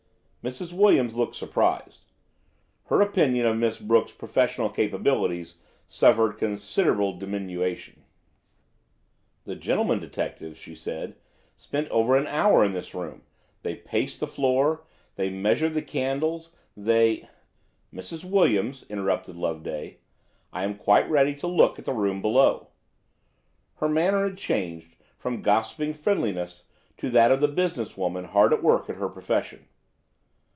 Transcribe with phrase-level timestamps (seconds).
[0.43, 0.73] Mrs.
[0.73, 2.05] Williams looked surprised.
[2.85, 8.01] Her opinion of Miss Brooke's professional capabilities suffered considerable diminution.
[9.43, 11.15] "The gentlemen detectives," she said,
[11.57, 13.21] "spent over an hour in this room;
[13.61, 14.83] they paced the floor,
[15.15, 17.29] they measured the candles, they—"
[17.93, 18.25] "Mrs.
[18.25, 19.99] Williams," interrupted Loveday,
[20.51, 22.69] "I am quite ready to look at the room below."
[23.75, 26.63] Her manner had changed from gossiping friendliness
[26.97, 29.67] to that of the business woman hard at work at her profession.